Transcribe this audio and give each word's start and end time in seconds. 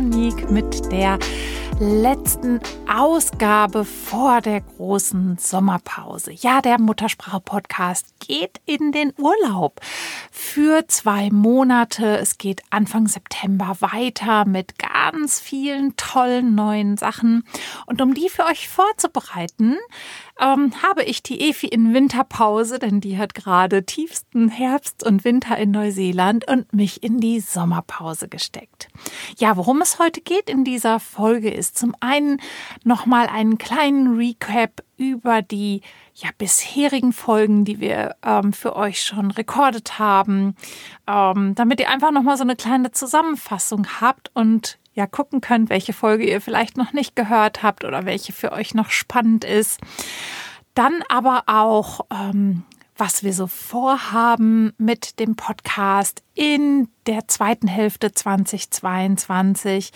Monique 0.00 0.50
mit 0.50 0.90
der 0.90 1.18
letzten 1.78 2.58
Ausgabe 2.92 3.84
vor 3.84 4.40
der 4.40 4.62
großen 4.62 5.38
Sommerpause. 5.38 6.32
Ja, 6.32 6.60
der 6.60 6.80
Muttersprache-Podcast 6.80 8.18
geht 8.18 8.60
in 8.66 8.90
den 8.90 9.12
Urlaub 9.16 9.80
für 10.32 10.88
zwei 10.88 11.30
Monate. 11.30 12.18
Es 12.18 12.36
geht 12.36 12.62
Anfang 12.70 13.06
September 13.06 13.76
weiter 13.78 14.44
mit 14.44 14.76
ganz 14.76 15.38
vielen 15.38 15.94
tollen 15.94 16.56
neuen 16.56 16.96
Sachen. 16.96 17.44
Und 17.86 18.02
um 18.02 18.12
die 18.12 18.28
für 18.28 18.44
euch 18.46 18.68
vorzubereiten, 18.68 19.76
ähm, 20.40 20.72
habe 20.82 21.04
ich 21.04 21.22
die 21.22 21.48
Efi 21.48 21.68
in 21.68 21.94
Winterpause, 21.94 22.80
denn 22.80 23.00
die 23.00 23.18
hat 23.18 23.34
gerade 23.34 23.84
tiefsten 23.84 24.48
Herbst 24.48 25.06
und 25.06 25.24
Winter 25.24 25.56
in 25.58 25.70
Neuseeland 25.70 26.48
und 26.48 26.72
mich 26.72 27.04
in 27.04 27.20
die 27.20 27.38
Sommerpause 27.38 28.26
gesteckt. 28.26 28.88
Ja, 29.38 29.56
worum 29.56 29.80
es 29.80 30.00
heute 30.00 30.20
geht 30.20 30.50
in 30.50 30.64
dieser 30.64 30.98
Folge 30.98 31.50
ist 31.50 31.78
zum 31.78 31.94
einen 32.00 32.40
nochmal 32.84 33.26
einen 33.26 33.58
kleinen 33.58 34.16
Recap 34.16 34.82
über 34.96 35.42
die 35.42 35.82
ja, 36.14 36.28
bisherigen 36.36 37.12
Folgen, 37.12 37.64
die 37.64 37.80
wir 37.80 38.16
ähm, 38.24 38.52
für 38.52 38.76
euch 38.76 39.02
schon 39.02 39.30
rekordet 39.30 39.98
haben, 39.98 40.54
ähm, 41.06 41.54
damit 41.54 41.80
ihr 41.80 41.90
einfach 41.90 42.10
nochmal 42.10 42.36
so 42.36 42.42
eine 42.42 42.56
kleine 42.56 42.90
Zusammenfassung 42.90 43.86
habt 44.00 44.30
und 44.34 44.78
ja 44.92 45.06
gucken 45.06 45.40
könnt, 45.40 45.70
welche 45.70 45.92
Folge 45.92 46.28
ihr 46.28 46.40
vielleicht 46.40 46.76
noch 46.76 46.92
nicht 46.92 47.16
gehört 47.16 47.62
habt 47.62 47.84
oder 47.84 48.04
welche 48.04 48.32
für 48.32 48.52
euch 48.52 48.74
noch 48.74 48.90
spannend 48.90 49.44
ist. 49.44 49.80
Dann 50.74 51.02
aber 51.08 51.44
auch, 51.46 52.06
ähm, 52.10 52.64
was 52.96 53.24
wir 53.24 53.32
so 53.32 53.46
vorhaben 53.46 54.72
mit 54.76 55.18
dem 55.20 55.34
Podcast 55.34 56.22
in 56.34 56.88
der 57.06 57.28
zweiten 57.28 57.66
Hälfte 57.66 58.12
2022 58.12 59.90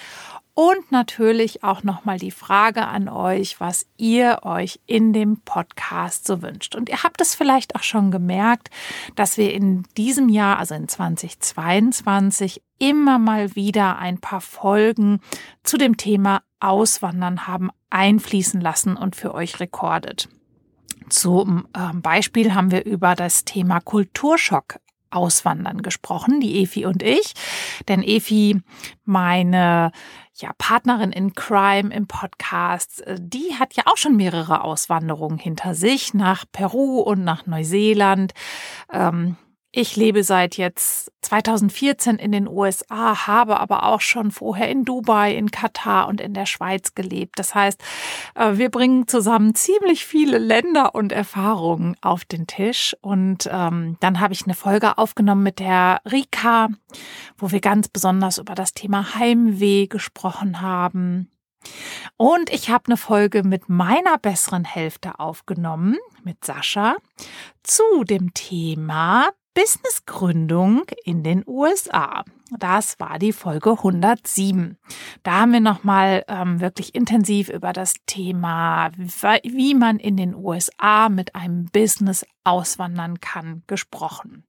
und 0.54 0.92
natürlich 0.92 1.64
auch 1.64 1.82
nochmal 1.82 2.18
die 2.18 2.30
Frage 2.30 2.86
an 2.86 3.08
euch, 3.08 3.60
was 3.60 3.86
ihr 3.96 4.40
euch 4.42 4.80
in 4.86 5.12
dem 5.12 5.40
Podcast 5.40 6.26
so 6.26 6.42
wünscht. 6.42 6.76
Und 6.76 6.88
ihr 6.88 7.02
habt 7.02 7.20
es 7.20 7.34
vielleicht 7.34 7.74
auch 7.74 7.82
schon 7.82 8.12
gemerkt, 8.12 8.70
dass 9.16 9.36
wir 9.36 9.52
in 9.52 9.82
diesem 9.96 10.28
Jahr, 10.28 10.58
also 10.58 10.74
in 10.74 10.88
2022, 10.88 12.62
immer 12.78 13.18
mal 13.18 13.56
wieder 13.56 13.98
ein 13.98 14.18
paar 14.18 14.40
Folgen 14.40 15.20
zu 15.64 15.76
dem 15.76 15.96
Thema 15.96 16.42
Auswandern 16.60 17.46
haben 17.46 17.70
einfließen 17.90 18.60
lassen 18.60 18.96
und 18.96 19.16
für 19.16 19.34
euch 19.34 19.60
rekordet. 19.60 20.28
Zum 21.08 21.68
ähm, 21.76 22.00
Beispiel 22.00 22.54
haben 22.54 22.70
wir 22.70 22.86
über 22.86 23.14
das 23.14 23.44
Thema 23.44 23.80
Kulturschock 23.80 24.78
Auswandern 25.14 25.82
gesprochen, 25.82 26.40
die 26.40 26.62
Efi 26.62 26.86
und 26.86 27.02
ich. 27.02 27.34
Denn 27.88 28.02
Efi, 28.02 28.60
meine 29.04 29.92
ja, 30.36 30.50
Partnerin 30.58 31.12
in 31.12 31.34
Crime 31.34 31.94
im 31.94 32.06
Podcast, 32.06 33.06
äh, 33.06 33.16
die 33.20 33.54
hat 33.58 33.74
ja 33.74 33.84
auch 33.86 33.96
schon 33.96 34.16
mehrere 34.16 34.64
Auswanderungen 34.64 35.38
hinter 35.38 35.74
sich 35.74 36.14
nach 36.14 36.44
Peru 36.50 37.00
und 37.00 37.22
nach 37.24 37.46
Neuseeland. 37.46 38.34
Ähm, 38.92 39.36
ich 39.76 39.96
lebe 39.96 40.22
seit 40.22 40.56
jetzt 40.56 41.10
2014 41.22 42.16
in 42.16 42.30
den 42.30 42.46
USA, 42.46 43.26
habe 43.26 43.58
aber 43.58 43.82
auch 43.82 44.00
schon 44.00 44.30
vorher 44.30 44.68
in 44.68 44.84
Dubai, 44.84 45.34
in 45.34 45.50
Katar 45.50 46.06
und 46.06 46.20
in 46.20 46.32
der 46.32 46.46
Schweiz 46.46 46.94
gelebt. 46.94 47.40
Das 47.40 47.56
heißt, 47.56 47.82
äh, 48.36 48.56
wir 48.56 48.70
bringen 48.70 49.08
zusammen 49.08 49.56
ziemlich 49.56 50.06
viele 50.06 50.38
Länder 50.38 50.94
und 50.94 51.10
Erfahrungen 51.10 51.96
auf 52.02 52.24
den 52.24 52.46
Tisch. 52.46 52.96
Und 53.00 53.48
ähm, 53.50 53.96
dann 53.98 54.20
habe 54.20 54.32
ich 54.32 54.44
eine 54.44 54.54
Folge 54.54 54.96
aufgenommen 54.96 55.42
mit 55.42 55.58
der 55.58 56.00
Rika, 56.10 56.68
wo 57.36 57.50
wir 57.50 57.60
ganz 57.60 57.88
besonders 57.88 58.38
über 58.38 58.54
das 58.54 58.74
Thema 58.74 59.16
Heimweh 59.16 59.88
gesprochen 59.88 60.60
haben. 60.60 61.32
Und 62.16 62.50
ich 62.50 62.70
habe 62.70 62.84
eine 62.86 62.96
Folge 62.96 63.42
mit 63.42 63.68
meiner 63.68 64.18
besseren 64.18 64.64
Hälfte 64.64 65.18
aufgenommen, 65.18 65.96
mit 66.22 66.44
Sascha, 66.44 66.96
zu 67.64 68.04
dem 68.04 68.34
Thema 68.34 69.30
Businessgründung 69.54 70.82
in 71.04 71.22
den 71.22 71.44
USA. 71.46 72.24
Das 72.58 72.98
war 72.98 73.18
die 73.18 73.32
Folge 73.32 73.70
107. 73.70 74.76
Da 75.22 75.40
haben 75.40 75.52
wir 75.52 75.60
nochmal 75.60 76.24
ähm, 76.28 76.60
wirklich 76.60 76.94
intensiv 76.94 77.48
über 77.48 77.72
das 77.72 77.94
Thema, 78.06 78.90
wie 78.96 79.74
man 79.74 79.98
in 79.98 80.16
den 80.16 80.34
USA 80.34 81.08
mit 81.08 81.34
einem 81.34 81.66
Business 81.66 82.26
auswandern 82.44 83.20
kann, 83.20 83.62
gesprochen. 83.66 84.44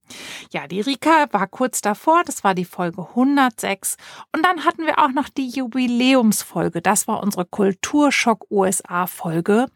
Ja, 0.52 0.68
die 0.68 0.82
Rika 0.82 1.28
war 1.32 1.48
kurz 1.48 1.82
davor, 1.82 2.24
das 2.26 2.44
war 2.44 2.54
die 2.54 2.66
Folge 2.66 3.08
106. 3.10 3.98
Und 4.32 4.46
dann 4.46 4.66
hatten 4.66 4.86
wir 4.86 5.00
auch 5.00 5.12
noch 5.12 5.30
die 5.30 5.50
Jubiläumsfolge. 5.50 6.82
Das 6.82 7.08
war 7.08 7.24
unsere 7.24 7.46
Kulturschock 7.46 8.46
USA 8.52 9.08
Folge, 9.08 9.68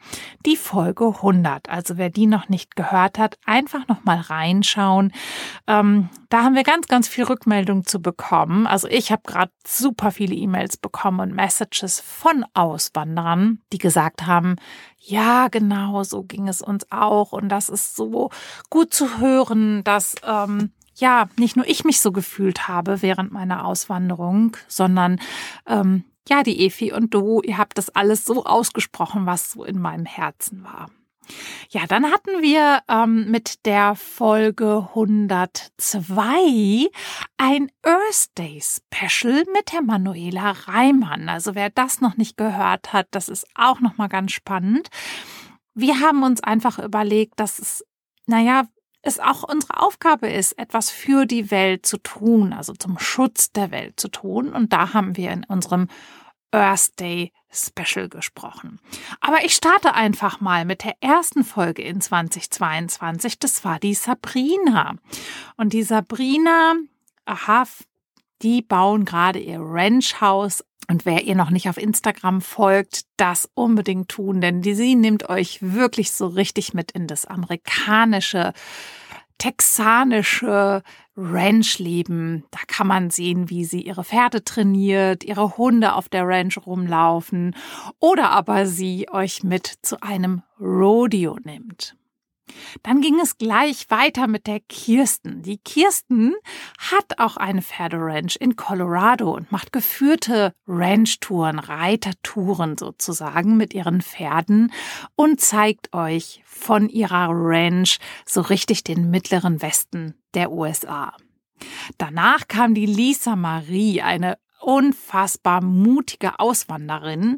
die 0.45 0.57
Folge 0.57 1.07
100. 1.07 1.69
Also 1.69 1.97
wer 1.97 2.09
die 2.09 2.27
noch 2.27 2.49
nicht 2.49 2.75
gehört 2.75 3.17
hat, 3.17 3.37
einfach 3.45 3.87
nochmal 3.87 4.19
reinschauen. 4.19 5.13
Ähm, 5.67 6.09
da 6.29 6.43
haben 6.43 6.55
wir 6.55 6.63
ganz, 6.63 6.87
ganz 6.87 7.07
viel 7.07 7.23
Rückmeldung 7.23 7.85
zu 7.85 8.01
bekommen. 8.01 8.67
Also 8.67 8.87
ich 8.87 9.11
habe 9.11 9.23
gerade 9.25 9.51
super 9.65 10.11
viele 10.11 10.35
E-Mails 10.35 10.77
bekommen 10.77 11.19
und 11.19 11.33
Messages 11.33 11.99
von 11.99 12.45
Auswanderern, 12.53 13.61
die 13.71 13.79
gesagt 13.79 14.27
haben, 14.27 14.57
ja, 14.99 15.47
genau, 15.47 16.03
so 16.03 16.23
ging 16.23 16.47
es 16.47 16.61
uns 16.61 16.85
auch. 16.91 17.31
Und 17.31 17.49
das 17.49 17.69
ist 17.69 17.95
so 17.95 18.29
gut 18.69 18.93
zu 18.93 19.19
hören, 19.19 19.83
dass 19.83 20.15
ähm, 20.23 20.71
ja 20.95 21.29
nicht 21.37 21.55
nur 21.55 21.67
ich 21.67 21.85
mich 21.85 22.01
so 22.01 22.11
gefühlt 22.11 22.67
habe 22.67 23.01
während 23.01 23.31
meiner 23.31 23.65
Auswanderung, 23.65 24.57
sondern 24.67 25.19
ähm, 25.65 26.03
ja, 26.27 26.43
die 26.43 26.65
Efi 26.65 26.91
und 26.93 27.13
du, 27.13 27.41
ihr 27.41 27.57
habt 27.57 27.77
das 27.77 27.89
alles 27.89 28.25
so 28.25 28.45
ausgesprochen, 28.45 29.25
was 29.25 29.51
so 29.51 29.63
in 29.63 29.79
meinem 29.79 30.05
Herzen 30.05 30.63
war. 30.63 30.89
Ja, 31.69 31.85
dann 31.87 32.11
hatten 32.11 32.41
wir 32.41 32.81
ähm, 32.87 33.31
mit 33.31 33.65
der 33.65 33.95
Folge 33.95 34.87
102 34.89 36.89
ein 37.37 37.71
Earth 37.83 38.37
Day 38.37 38.61
Special 38.61 39.45
mit 39.53 39.73
der 39.73 39.81
Manuela 39.81 40.51
Reimann. 40.51 41.29
Also 41.29 41.55
wer 41.55 41.69
das 41.69 42.01
noch 42.01 42.17
nicht 42.17 42.37
gehört 42.37 42.93
hat, 42.93 43.07
das 43.11 43.29
ist 43.29 43.47
auch 43.55 43.79
noch 43.79 43.97
mal 43.97 44.07
ganz 44.07 44.31
spannend. 44.31 44.89
Wir 45.73 45.99
haben 45.99 46.23
uns 46.23 46.41
einfach 46.41 46.79
überlegt, 46.79 47.39
dass 47.39 47.59
es, 47.59 47.85
naja, 48.25 48.63
es 49.01 49.19
auch 49.19 49.43
unsere 49.43 49.81
Aufgabe 49.81 50.27
ist, 50.27 50.57
etwas 50.57 50.89
für 50.89 51.25
die 51.25 51.51
Welt 51.51 51.85
zu 51.85 51.97
tun, 51.97 52.51
also 52.51 52.73
zum 52.73 52.99
Schutz 52.99 53.51
der 53.51 53.71
Welt 53.71 53.99
zu 53.99 54.09
tun. 54.09 54.53
Und 54.53 54.73
da 54.73 54.93
haben 54.93 55.15
wir 55.15 55.31
in 55.31 55.45
unserem 55.45 55.87
Earth 56.51 56.99
Day 56.99 57.31
Special 57.51 58.09
gesprochen. 58.09 58.79
Aber 59.21 59.43
ich 59.43 59.55
starte 59.55 59.95
einfach 59.95 60.39
mal 60.39 60.65
mit 60.65 60.83
der 60.83 60.95
ersten 61.01 61.43
Folge 61.43 61.81
in 61.81 61.99
2022. 61.99 63.39
Das 63.39 63.65
war 63.65 63.79
die 63.79 63.95
Sabrina. 63.95 64.95
Und 65.57 65.73
die 65.73 65.83
Sabrina, 65.83 66.75
aha, 67.25 67.65
die 68.41 68.61
bauen 68.61 69.05
gerade 69.05 69.39
ihr 69.39 69.59
Ranchhaus. 69.59 70.63
Und 70.87 71.05
wer 71.05 71.23
ihr 71.23 71.35
noch 71.35 71.49
nicht 71.49 71.69
auf 71.69 71.77
Instagram 71.77 72.41
folgt, 72.41 73.05
das 73.17 73.49
unbedingt 73.53 74.09
tun, 74.09 74.41
denn 74.41 74.61
die, 74.61 74.73
sie 74.73 74.95
nimmt 74.95 75.29
euch 75.29 75.59
wirklich 75.61 76.11
so 76.11 76.25
richtig 76.25 76.73
mit 76.73 76.91
in 76.91 77.05
das 77.05 77.25
amerikanische 77.25 78.53
texanische 79.39 80.83
Ranchleben. 81.17 82.45
Da 82.51 82.59
kann 82.67 82.85
man 82.85 83.09
sehen, 83.09 83.49
wie 83.49 83.65
sie 83.65 83.81
ihre 83.81 84.03
Pferde 84.03 84.43
trainiert, 84.43 85.23
ihre 85.23 85.57
Hunde 85.57 85.93
auf 85.93 86.07
der 86.07 86.27
Ranch 86.27 86.57
rumlaufen 86.63 87.55
oder 87.99 88.29
aber 88.29 88.67
sie 88.67 89.09
euch 89.09 89.43
mit 89.43 89.79
zu 89.81 90.01
einem 90.03 90.43
Rodeo 90.59 91.37
nimmt. 91.43 91.95
Dann 92.83 93.01
ging 93.01 93.19
es 93.19 93.37
gleich 93.37 93.89
weiter 93.89 94.27
mit 94.27 94.47
der 94.47 94.59
Kirsten. 94.59 95.41
Die 95.41 95.57
Kirsten 95.57 96.33
hat 96.77 97.19
auch 97.19 97.37
eine 97.37 97.61
Pferderanch 97.61 98.37
in 98.39 98.55
Colorado 98.55 99.31
und 99.31 99.51
macht 99.51 99.71
geführte 99.71 100.53
Ranchtouren, 100.67 101.59
Reitertouren 101.59 102.77
sozusagen 102.77 103.57
mit 103.57 103.73
ihren 103.73 104.01
Pferden 104.01 104.71
und 105.15 105.41
zeigt 105.41 105.93
euch 105.93 106.41
von 106.45 106.89
ihrer 106.89 107.29
Ranch 107.29 107.99
so 108.25 108.41
richtig 108.41 108.83
den 108.83 109.09
mittleren 109.09 109.61
Westen 109.61 110.15
der 110.33 110.51
USA. 110.51 111.13
Danach 111.97 112.47
kam 112.47 112.73
die 112.73 112.85
Lisa 112.85 113.35
Marie, 113.35 114.01
eine 114.01 114.37
unfassbar 114.61 115.61
mutige 115.61 116.39
Auswanderin, 116.39 117.37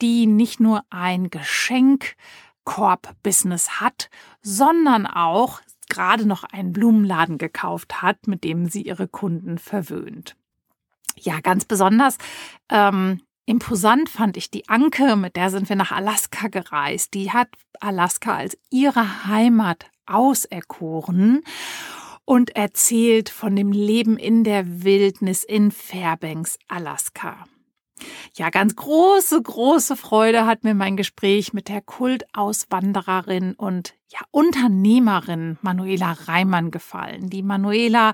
die 0.00 0.26
nicht 0.26 0.60
nur 0.60 0.82
ein 0.90 1.30
Geschenk 1.30 2.16
Korb-Business 2.64 3.80
hat, 3.80 4.10
sondern 4.42 5.06
auch 5.06 5.60
gerade 5.88 6.26
noch 6.26 6.44
einen 6.44 6.72
Blumenladen 6.72 7.38
gekauft 7.38 8.02
hat, 8.02 8.26
mit 8.26 8.44
dem 8.44 8.66
sie 8.66 8.82
ihre 8.82 9.08
Kunden 9.08 9.58
verwöhnt. 9.58 10.36
Ja, 11.18 11.40
ganz 11.40 11.64
besonders 11.64 12.16
ähm, 12.70 13.20
imposant 13.44 14.08
fand 14.08 14.36
ich 14.36 14.50
die 14.50 14.68
Anke, 14.68 15.16
mit 15.16 15.36
der 15.36 15.50
sind 15.50 15.68
wir 15.68 15.76
nach 15.76 15.92
Alaska 15.92 16.48
gereist. 16.48 17.14
Die 17.14 17.30
hat 17.30 17.48
Alaska 17.80 18.36
als 18.36 18.56
ihre 18.70 19.26
Heimat 19.26 19.90
auserkoren 20.06 21.42
und 22.24 22.56
erzählt 22.56 23.28
von 23.28 23.54
dem 23.56 23.72
Leben 23.72 24.16
in 24.16 24.44
der 24.44 24.84
Wildnis 24.84 25.44
in 25.44 25.70
Fairbanks, 25.70 26.58
Alaska. 26.68 27.44
Ja, 28.34 28.50
ganz 28.50 28.76
große, 28.76 29.42
große 29.42 29.96
Freude 29.96 30.46
hat 30.46 30.64
mir 30.64 30.74
mein 30.74 30.96
Gespräch 30.96 31.52
mit 31.52 31.68
der 31.68 31.80
Kultauswandererin 31.80 33.54
und 33.54 33.94
ja, 34.08 34.20
Unternehmerin 34.30 35.58
Manuela 35.62 36.12
Reimann 36.12 36.70
gefallen. 36.70 37.30
Die 37.30 37.42
Manuela, 37.42 38.12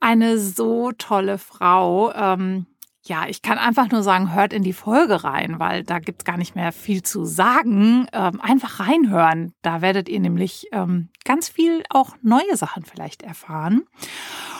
eine 0.00 0.38
so 0.38 0.92
tolle 0.92 1.38
Frau. 1.38 2.12
Ähm, 2.12 2.66
ja, 3.08 3.26
ich 3.26 3.40
kann 3.42 3.58
einfach 3.58 3.90
nur 3.90 4.02
sagen, 4.02 4.34
hört 4.34 4.52
in 4.52 4.62
die 4.62 4.72
Folge 4.74 5.24
rein, 5.24 5.58
weil 5.58 5.82
da 5.82 5.98
gibt's 5.98 6.24
gar 6.24 6.36
nicht 6.36 6.54
mehr 6.54 6.72
viel 6.72 7.02
zu 7.02 7.24
sagen. 7.24 8.06
Ähm, 8.12 8.40
einfach 8.40 8.80
reinhören. 8.80 9.54
Da 9.62 9.80
werdet 9.80 10.08
ihr 10.08 10.20
nämlich 10.20 10.66
ähm, 10.72 11.08
ganz 11.24 11.48
viel 11.48 11.82
auch 11.88 12.16
neue 12.22 12.56
Sachen 12.56 12.84
vielleicht 12.84 13.22
erfahren. 13.22 13.84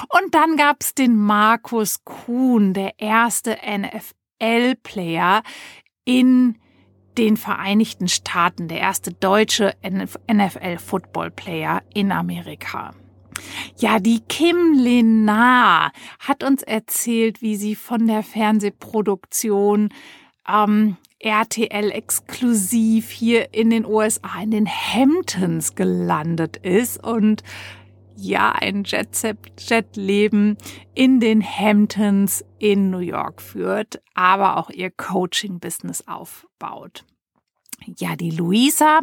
Und 0.09 0.35
dann 0.35 0.56
gab's 0.56 0.94
den 0.94 1.17
Markus 1.17 2.05
Kuhn, 2.05 2.73
der 2.73 2.99
erste 2.99 3.62
NFL-Player 4.43 5.43
in 6.05 6.58
den 7.17 7.37
Vereinigten 7.37 8.08
Staaten, 8.08 8.69
der 8.69 8.79
erste 8.79 9.12
deutsche 9.12 9.75
NFL-Football-Player 9.82 11.82
in 11.93 12.12
Amerika. 12.12 12.94
Ja, 13.76 13.99
die 13.99 14.20
Kim 14.20 14.75
Lenar 14.75 15.93
hat 16.19 16.43
uns 16.43 16.62
erzählt, 16.62 17.43
wie 17.43 17.56
sie 17.56 17.75
von 17.75 18.06
der 18.06 18.23
Fernsehproduktion 18.23 19.90
ähm, 20.49 20.96
RTL 21.20 21.91
exklusiv 21.91 23.11
hier 23.11 23.52
in 23.52 23.70
den 23.70 23.84
USA, 23.84 24.41
in 24.43 24.52
den 24.52 24.69
Hamptons 24.69 25.75
gelandet 25.75 26.56
ist 26.58 27.05
und 27.05 27.43
ja, 28.20 28.50
ein 28.53 28.82
Jet-Leben 28.85 30.56
in 30.94 31.20
den 31.20 31.43
Hamptons 31.43 32.44
in 32.59 32.91
New 32.91 32.99
York 32.99 33.41
führt, 33.41 34.03
aber 34.15 34.56
auch 34.56 34.70
ihr 34.70 34.91
Coaching-Business 34.91 36.05
aufbaut. 36.09 37.05
Ja, 37.97 38.17
die 38.17 38.32
Luisa, 38.32 39.00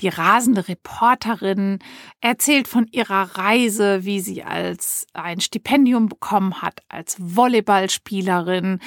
die 0.00 0.08
rasende 0.08 0.66
Reporterin, 0.66 1.78
erzählt 2.22 2.66
von 2.66 2.86
ihrer 2.90 3.36
Reise, 3.36 4.06
wie 4.06 4.20
sie 4.20 4.42
als 4.42 5.06
ein 5.12 5.40
Stipendium 5.40 6.08
bekommen 6.08 6.62
hat 6.62 6.80
als 6.88 7.16
Volleyballspielerin. 7.20 8.80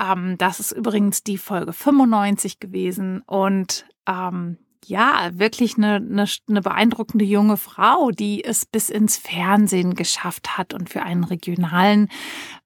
Ähm, 0.00 0.38
das 0.38 0.58
ist 0.58 0.72
übrigens 0.72 1.22
die 1.22 1.36
Folge 1.36 1.74
95 1.74 2.60
gewesen 2.60 3.20
und 3.26 3.84
ähm, 4.08 4.56
ja, 4.86 5.30
wirklich 5.34 5.76
eine, 5.76 5.96
eine, 5.96 6.26
eine 6.48 6.62
beeindruckende 6.62 7.24
junge 7.24 7.56
Frau, 7.56 8.10
die 8.10 8.44
es 8.44 8.66
bis 8.66 8.90
ins 8.90 9.16
Fernsehen 9.16 9.94
geschafft 9.94 10.56
hat 10.56 10.74
und 10.74 10.90
für 10.90 11.02
einen 11.02 11.24
regionalen 11.24 12.08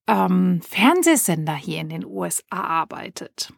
ähm, 0.06 0.60
Fernsehsender 0.62 1.54
hier 1.54 1.80
in 1.80 1.88
den 1.88 2.04
USA 2.04 2.60
arbeitet. 2.60 3.52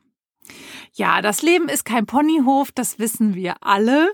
Ja, 0.95 1.21
das 1.23 1.43
Leben 1.43 1.69
ist 1.69 1.85
kein 1.85 2.07
Ponyhof, 2.07 2.73
das 2.73 2.99
wissen 2.99 3.35
wir 3.35 3.57
alle. 3.61 4.11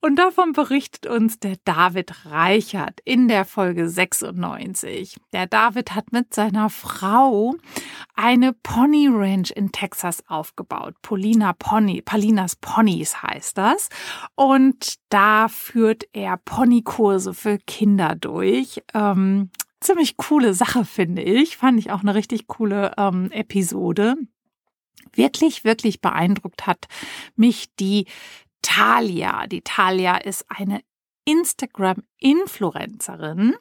Und 0.00 0.16
davon 0.16 0.52
berichtet 0.52 1.06
uns 1.06 1.38
der 1.38 1.56
David 1.64 2.26
Reichert 2.26 3.00
in 3.04 3.28
der 3.28 3.44
Folge 3.44 3.88
96. 3.88 5.16
Der 5.32 5.46
David 5.46 5.94
hat 5.94 6.12
mit 6.12 6.34
seiner 6.34 6.70
Frau 6.70 7.54
eine 8.14 8.52
Pony 8.52 9.08
Ranch 9.10 9.50
in 9.50 9.72
Texas 9.72 10.22
aufgebaut. 10.28 10.94
Polina 11.02 11.52
Pony, 11.52 12.02
Palinas 12.02 12.56
Ponys 12.56 13.22
heißt 13.22 13.58
das. 13.58 13.88
Und 14.34 14.94
da 15.08 15.48
führt 15.48 16.04
er 16.12 16.36
Ponykurse 16.36 17.34
für 17.34 17.58
Kinder 17.58 18.14
durch. 18.14 18.82
Ähm, 18.92 19.50
ziemlich 19.80 20.16
coole 20.16 20.54
Sache, 20.54 20.84
finde 20.84 21.22
ich. 21.22 21.56
Fand 21.56 21.78
ich 21.78 21.90
auch 21.90 22.00
eine 22.00 22.14
richtig 22.14 22.46
coole 22.46 22.92
ähm, 22.98 23.30
Episode 23.30 24.16
wirklich, 25.16 25.64
wirklich 25.64 26.00
beeindruckt 26.00 26.66
hat 26.66 26.86
mich 27.36 27.74
die 27.76 28.06
Talia. 28.64 29.46
Die 29.46 29.60
Talia 29.60 30.16
ist 30.16 30.46
eine 30.48 30.80
Instagram-Influencerin, 31.26 33.54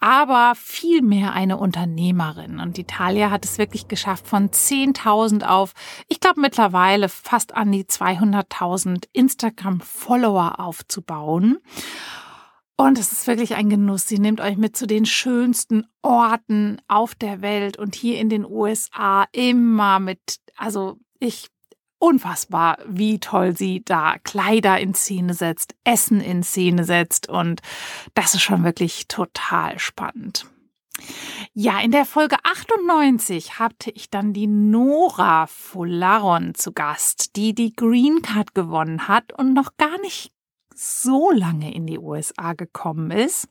aber 0.00 0.52
vielmehr 0.56 1.32
eine 1.32 1.56
Unternehmerin. 1.56 2.60
Und 2.60 2.76
die 2.76 2.84
Talia 2.84 3.30
hat 3.30 3.42
es 3.44 3.56
wirklich 3.58 3.88
geschafft, 3.88 4.26
von 4.26 4.50
10.000 4.50 5.46
auf, 5.46 5.72
ich 6.08 6.20
glaube 6.20 6.40
mittlerweile 6.40 7.08
fast 7.08 7.54
an 7.54 7.72
die 7.72 7.84
200.000 7.84 9.08
Instagram-Follower 9.12 10.60
aufzubauen. 10.60 11.58
Und 12.78 12.98
es 12.98 13.10
ist 13.12 13.26
wirklich 13.26 13.54
ein 13.54 13.70
Genuss. 13.70 14.06
Sie 14.06 14.18
nimmt 14.18 14.42
euch 14.42 14.58
mit 14.58 14.76
zu 14.76 14.86
den 14.86 15.06
schönsten 15.06 15.86
Orten 16.02 16.76
auf 16.88 17.14
der 17.14 17.40
Welt 17.40 17.78
und 17.78 17.94
hier 17.94 18.20
in 18.20 18.28
den 18.28 18.44
USA 18.44 19.24
immer 19.32 19.98
mit, 19.98 20.40
also 20.56 20.98
ich 21.18 21.48
unfassbar, 21.98 22.78
wie 22.86 23.18
toll 23.18 23.56
sie 23.56 23.82
da 23.84 24.16
Kleider 24.22 24.78
in 24.78 24.94
Szene 24.94 25.34
setzt, 25.34 25.74
Essen 25.84 26.20
in 26.20 26.42
Szene 26.42 26.84
setzt 26.84 27.28
und 27.28 27.62
das 28.14 28.34
ist 28.34 28.42
schon 28.42 28.64
wirklich 28.64 29.08
total 29.08 29.78
spannend. 29.78 30.46
Ja, 31.52 31.80
in 31.80 31.90
der 31.90 32.06
Folge 32.06 32.36
98 32.42 33.58
hatte 33.58 33.90
ich 33.90 34.10
dann 34.10 34.32
die 34.32 34.46
Nora 34.46 35.46
Folaron 35.46 36.54
zu 36.54 36.72
Gast, 36.72 37.36
die 37.36 37.54
die 37.54 37.74
Green 37.74 38.22
Card 38.22 38.54
gewonnen 38.54 39.08
hat 39.08 39.32
und 39.32 39.52
noch 39.52 39.76
gar 39.76 40.00
nicht 40.00 40.32
so 40.74 41.30
lange 41.30 41.74
in 41.74 41.86
die 41.86 41.98
USA 41.98 42.52
gekommen 42.52 43.10
ist, 43.10 43.48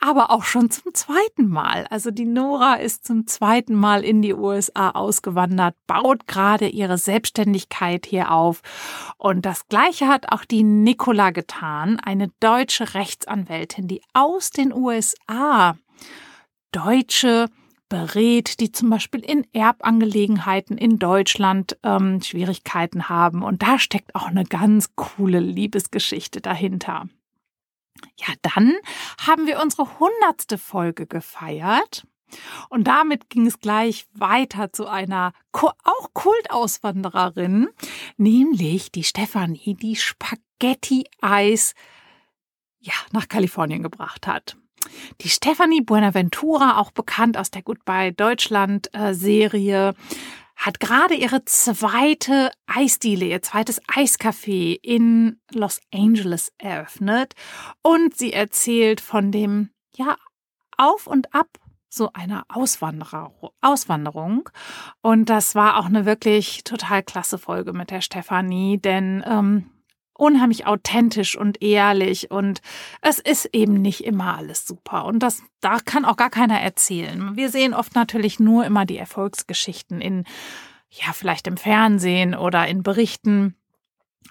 aber 0.00 0.30
auch 0.30 0.44
schon 0.44 0.70
zum 0.70 0.94
zweiten 0.94 1.48
Mal. 1.48 1.86
Also 1.90 2.10
die 2.10 2.26
Nora 2.26 2.74
ist 2.74 3.06
zum 3.06 3.26
zweiten 3.26 3.74
Mal 3.74 4.04
in 4.04 4.22
die 4.22 4.34
USA 4.34 4.90
ausgewandert, 4.90 5.74
baut 5.86 6.26
gerade 6.26 6.68
ihre 6.68 6.98
Selbstständigkeit 6.98 8.06
hier 8.06 8.30
auf. 8.30 8.62
Und 9.18 9.46
das 9.46 9.68
Gleiche 9.68 10.08
hat 10.08 10.32
auch 10.32 10.44
die 10.44 10.62
Nicola 10.62 11.30
getan, 11.30 11.98
eine 12.00 12.28
deutsche 12.40 12.94
Rechtsanwältin, 12.94 13.88
die 13.88 14.02
aus 14.12 14.50
den 14.50 14.72
USA 14.72 15.76
deutsche 16.72 17.48
berät, 17.88 18.60
die 18.60 18.72
zum 18.72 18.90
Beispiel 18.90 19.20
in 19.20 19.46
Erbangelegenheiten 19.52 20.76
in 20.76 20.98
Deutschland 20.98 21.78
ähm, 21.82 22.20
Schwierigkeiten 22.20 23.08
haben. 23.08 23.42
Und 23.42 23.62
da 23.62 23.78
steckt 23.78 24.14
auch 24.14 24.26
eine 24.26 24.44
ganz 24.44 24.94
coole 24.96 25.40
Liebesgeschichte 25.40 26.40
dahinter. 26.40 27.08
Ja, 28.18 28.34
dann 28.42 28.74
haben 29.26 29.46
wir 29.46 29.60
unsere 29.60 29.98
hundertste 29.98 30.58
Folge 30.58 31.06
gefeiert. 31.06 32.06
Und 32.68 32.88
damit 32.88 33.30
ging 33.30 33.46
es 33.46 33.60
gleich 33.60 34.06
weiter 34.12 34.72
zu 34.72 34.86
einer 34.86 35.32
auch 35.52 36.12
Kultauswandererin, 36.12 37.68
nämlich 38.16 38.90
die 38.90 39.04
Stefanie, 39.04 39.74
die 39.74 39.96
Spaghetti-Eis 39.96 41.74
ja, 42.80 42.94
nach 43.12 43.28
Kalifornien 43.28 43.82
gebracht 43.82 44.26
hat. 44.26 44.56
Die 45.20 45.28
Stephanie 45.28 45.80
Buenaventura, 45.80 46.78
auch 46.78 46.90
bekannt 46.90 47.36
aus 47.36 47.50
der 47.50 47.62
Goodbye 47.62 48.12
Deutschland 48.12 48.92
äh, 48.94 49.14
Serie, 49.14 49.94
hat 50.56 50.80
gerade 50.80 51.14
ihre 51.14 51.44
zweite 51.44 52.50
Eisdiele, 52.66 53.26
ihr 53.26 53.42
zweites 53.42 53.80
Eiscafé 53.84 54.78
in 54.82 55.40
Los 55.52 55.80
Angeles 55.92 56.52
eröffnet 56.58 57.34
und 57.82 58.16
sie 58.16 58.32
erzählt 58.32 59.00
von 59.00 59.30
dem, 59.30 59.70
ja, 59.94 60.16
auf 60.76 61.06
und 61.06 61.32
ab 61.34 61.48
so 61.88 62.10
einer 62.12 62.44
Auswanderer, 62.48 63.32
Auswanderung. 63.60 64.48
Und 65.02 65.30
das 65.30 65.54
war 65.54 65.78
auch 65.78 65.86
eine 65.86 66.04
wirklich 66.04 66.64
total 66.64 67.02
klasse 67.02 67.38
Folge 67.38 67.72
mit 67.72 67.90
der 67.90 68.00
Stefanie, 68.00 68.78
denn 68.78 69.24
ähm, 69.26 69.70
unheimlich 70.18 70.66
authentisch 70.66 71.36
und 71.36 71.62
ehrlich 71.62 72.30
und 72.30 72.60
es 73.02 73.18
ist 73.18 73.46
eben 73.52 73.80
nicht 73.82 74.04
immer 74.04 74.36
alles 74.36 74.66
super 74.66 75.04
und 75.04 75.20
das 75.20 75.42
da 75.60 75.78
kann 75.84 76.04
auch 76.04 76.16
gar 76.16 76.30
keiner 76.30 76.60
erzählen. 76.60 77.36
Wir 77.36 77.50
sehen 77.50 77.74
oft 77.74 77.94
natürlich 77.94 78.38
nur 78.38 78.64
immer 78.64 78.84
die 78.84 78.98
Erfolgsgeschichten 78.98 80.00
in 80.00 80.24
ja, 80.90 81.12
vielleicht 81.12 81.46
im 81.46 81.56
Fernsehen 81.56 82.34
oder 82.34 82.66
in 82.66 82.82
Berichten. 82.82 83.54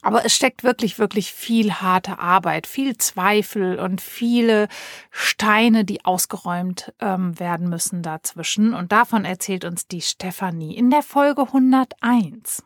Aber 0.01 0.25
es 0.25 0.35
steckt 0.35 0.63
wirklich, 0.63 0.99
wirklich 0.99 1.31
viel 1.31 1.73
harte 1.73 2.19
Arbeit, 2.19 2.67
viel 2.67 2.97
Zweifel 2.97 3.79
und 3.79 4.01
viele 4.01 4.67
Steine, 5.09 5.85
die 5.85 6.05
ausgeräumt 6.05 6.93
ähm, 6.99 7.39
werden 7.39 7.69
müssen 7.69 8.03
dazwischen. 8.03 8.73
Und 8.73 8.91
davon 8.91 9.25
erzählt 9.25 9.65
uns 9.65 9.87
die 9.87 10.01
Stefanie 10.01 10.75
in 10.75 10.89
der 10.89 11.01
Folge 11.01 11.43
101. 11.43 12.63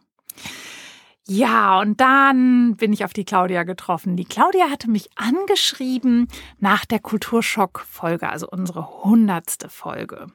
Ja, 1.29 1.79
und 1.79 2.01
dann 2.01 2.75
bin 2.75 2.91
ich 2.91 3.05
auf 3.05 3.13
die 3.13 3.23
Claudia 3.23 3.61
getroffen. 3.61 4.15
Die 4.15 4.25
Claudia 4.25 4.71
hatte 4.71 4.89
mich 4.89 5.09
angeschrieben 5.15 6.27
nach 6.57 6.85
der 6.85 6.97
Kulturschock-Folge, 6.97 8.27
also 8.27 8.47
unsere 8.49 9.03
hundertste 9.03 9.69
Folge. 9.69 10.27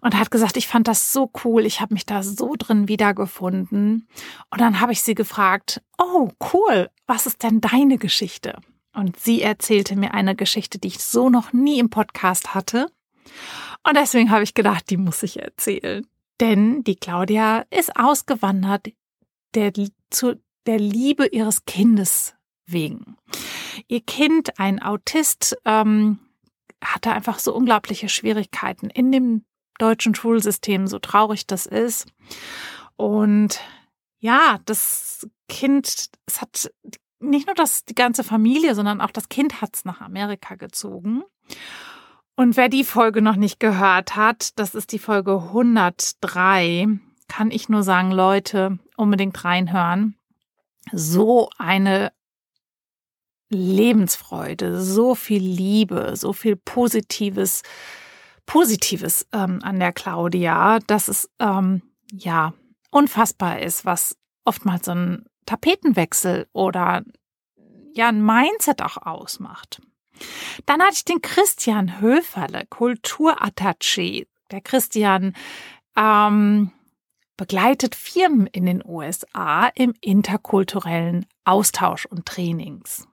Und 0.00 0.16
hat 0.16 0.30
gesagt, 0.30 0.56
ich 0.56 0.68
fand 0.68 0.86
das 0.86 1.12
so 1.12 1.32
cool, 1.44 1.66
ich 1.66 1.80
habe 1.80 1.94
mich 1.94 2.06
da 2.06 2.22
so 2.22 2.54
drin 2.56 2.86
wiedergefunden. 2.86 4.06
Und 4.50 4.60
dann 4.60 4.80
habe 4.80 4.92
ich 4.92 5.02
sie 5.02 5.16
gefragt, 5.16 5.82
oh 5.98 6.30
cool, 6.52 6.90
was 7.08 7.26
ist 7.26 7.42
denn 7.42 7.60
deine 7.60 7.98
Geschichte? 7.98 8.60
Und 8.94 9.18
sie 9.18 9.42
erzählte 9.42 9.96
mir 9.96 10.14
eine 10.14 10.36
Geschichte, 10.36 10.78
die 10.78 10.88
ich 10.88 11.00
so 11.00 11.28
noch 11.28 11.52
nie 11.52 11.80
im 11.80 11.90
Podcast 11.90 12.54
hatte. 12.54 12.86
Und 13.82 13.96
deswegen 13.96 14.30
habe 14.30 14.44
ich 14.44 14.54
gedacht, 14.54 14.90
die 14.90 14.96
muss 14.96 15.24
ich 15.24 15.42
erzählen. 15.42 16.06
Denn 16.38 16.84
die 16.84 16.96
Claudia 16.96 17.64
ist 17.70 17.96
ausgewandert 17.96 18.86
der, 19.54 19.72
zu 20.10 20.40
der 20.66 20.78
Liebe 20.78 21.26
ihres 21.26 21.64
Kindes 21.64 22.34
wegen. 22.66 23.16
Ihr 23.88 24.00
Kind, 24.00 24.58
ein 24.58 24.82
Autist, 24.82 25.56
ähm, 25.64 26.18
hatte 26.82 27.12
einfach 27.12 27.38
so 27.38 27.54
unglaubliche 27.54 28.08
Schwierigkeiten 28.08 28.90
in 28.90 29.12
dem 29.12 29.44
deutschen 29.78 30.14
Schulsystem, 30.14 30.86
so 30.86 30.98
traurig 30.98 31.46
das 31.46 31.66
ist. 31.66 32.06
Und 32.96 33.60
ja, 34.18 34.58
das 34.66 35.26
Kind, 35.48 36.10
es 36.26 36.40
hat 36.40 36.70
nicht 37.18 37.46
nur 37.46 37.54
das, 37.54 37.84
die 37.84 37.94
ganze 37.94 38.24
Familie, 38.24 38.74
sondern 38.74 39.00
auch 39.00 39.10
das 39.10 39.28
Kind 39.28 39.60
hat 39.60 39.74
es 39.74 39.84
nach 39.84 40.00
Amerika 40.00 40.54
gezogen. 40.54 41.22
Und 42.36 42.56
wer 42.56 42.68
die 42.68 42.84
Folge 42.84 43.20
noch 43.20 43.36
nicht 43.36 43.60
gehört 43.60 44.16
hat, 44.16 44.58
das 44.58 44.74
ist 44.74 44.92
die 44.92 44.98
Folge 44.98 45.32
103, 45.32 46.88
kann 47.30 47.52
ich 47.52 47.68
nur 47.68 47.84
sagen, 47.84 48.10
Leute, 48.10 48.78
unbedingt 48.96 49.44
reinhören. 49.44 50.16
So 50.92 51.48
eine 51.58 52.12
Lebensfreude, 53.48 54.82
so 54.82 55.14
viel 55.14 55.42
Liebe, 55.42 56.16
so 56.16 56.32
viel 56.32 56.56
Positives, 56.56 57.62
Positives 58.46 59.28
ähm, 59.32 59.60
an 59.62 59.78
der 59.78 59.92
Claudia, 59.92 60.80
dass 60.80 61.06
es 61.06 61.30
ähm, 61.38 61.82
ja 62.12 62.52
unfassbar 62.90 63.60
ist, 63.60 63.84
was 63.84 64.16
oftmals 64.44 64.86
so 64.86 64.92
ein 64.92 65.24
Tapetenwechsel 65.46 66.48
oder 66.52 67.04
ja 67.94 68.08
ein 68.08 68.24
Mindset 68.24 68.82
auch 68.82 68.96
ausmacht. 68.98 69.80
Dann 70.66 70.82
hatte 70.82 70.94
ich 70.94 71.04
den 71.04 71.22
Christian 71.22 72.00
Höferle, 72.00 72.64
Kulturattaché. 72.68 74.26
Der 74.50 74.60
Christian 74.60 75.34
ähm, 75.96 76.72
begleitet 77.40 77.94
Firmen 77.94 78.46
in 78.48 78.66
den 78.66 78.82
USA 78.84 79.70
im 79.74 79.94
interkulturellen 80.02 81.24
Austausch 81.46 82.04
und 82.04 82.26
Trainings. 82.26 83.08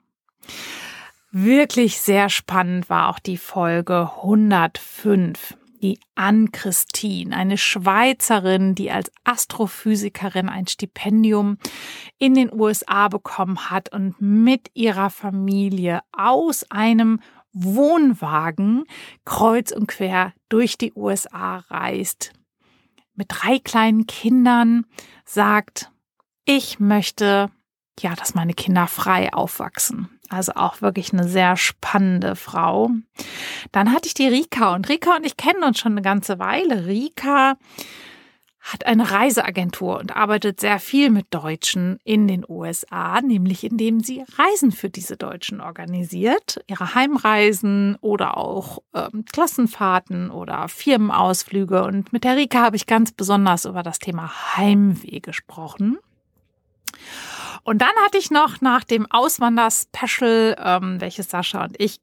Wirklich 1.32 2.02
sehr 2.02 2.28
spannend 2.28 2.90
war 2.90 3.08
auch 3.08 3.20
die 3.20 3.38
Folge 3.38 4.12
105 4.18 5.56
die 5.82 6.00
Ann-Christine, 6.16 7.34
eine 7.34 7.58
Schweizerin, 7.58 8.76
die 8.76 8.92
als 8.92 9.12
Astrophysikerin 9.24 10.50
ein 10.50 10.68
Stipendium 10.68 11.58
in 12.18 12.34
den 12.34 12.52
USA 12.52 13.08
bekommen 13.08 13.70
hat 13.70 13.94
und 13.94 14.20
mit 14.20 14.72
ihrer 14.74 15.10
Familie 15.10 16.02
aus 16.12 16.70
einem 16.70 17.22
Wohnwagen 17.54 18.84
kreuz 19.24 19.72
und 19.72 19.88
quer 19.88 20.34
durch 20.50 20.78
die 20.78 20.92
USA 20.96 21.64
reist. 21.70 22.34
Mit 23.18 23.28
drei 23.30 23.60
kleinen 23.60 24.08
Kindern 24.08 24.86
sagt, 25.26 25.92
ich 26.46 26.80
möchte 26.80 27.50
ja, 28.00 28.16
dass 28.16 28.36
meine 28.36 28.54
Kinder 28.54 28.88
frei 28.88 29.34
aufwachsen. 29.34 30.08
Also 30.30 30.54
auch 30.54 30.82
wirklich 30.82 31.14
eine 31.14 31.28
sehr 31.28 31.58
spannende 31.58 32.36
Frau. 32.36 32.92
Dann 33.72 33.92
hatte 33.92 34.08
ich 34.08 34.14
die 34.14 34.28
Rika 34.28 34.76
und 34.76 34.88
Rika 34.88 35.16
und 35.16 35.26
ich 35.26 35.38
kennen 35.38 35.64
uns 35.64 35.80
schon 35.80 35.94
eine 35.94 36.02
ganze 36.02 36.38
Weile. 36.38 36.86
Rika 36.86 37.58
hat 38.68 38.86
eine 38.86 39.10
Reiseagentur 39.10 39.98
und 39.98 40.16
arbeitet 40.16 40.60
sehr 40.60 40.80
viel 40.80 41.10
mit 41.10 41.28
Deutschen 41.30 42.00
in 42.04 42.28
den 42.28 42.44
USA, 42.48 43.22
nämlich 43.22 43.64
indem 43.64 44.02
sie 44.02 44.26
Reisen 44.38 44.74
für 44.74 44.90
diese 44.90 45.16
Deutschen 45.16 45.62
organisiert, 45.62 46.62
ihre 46.68 46.94
Heimreisen 46.94 47.96
oder 48.02 48.36
auch 48.36 48.80
ähm, 48.94 49.24
Klassenfahrten 49.32 50.30
oder 50.30 50.68
Firmenausflüge. 50.68 51.84
Und 51.84 52.12
mit 52.12 52.26
der 52.26 52.36
Rika 52.36 52.62
habe 52.62 52.76
ich 52.76 52.88
ganz 52.88 53.14
besonders 53.14 53.64
über 53.66 53.84
das 53.84 54.00
Thema 54.00 54.58
Heimweh 54.58 55.22
gesprochen. 55.22 55.98
Und 57.64 57.82
dann 57.82 57.96
hatte 58.04 58.18
ich 58.18 58.32
noch 58.32 58.60
nach 58.60 58.84
dem 58.84 59.10
Auswander-Special, 59.10 60.56
ähm, 60.60 61.00
welches 61.00 61.30
Sascha 61.30 61.64
und 61.64 61.76
ich 61.80 62.00